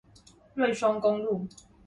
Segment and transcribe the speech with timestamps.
[0.55, 1.47] 瑞雙公路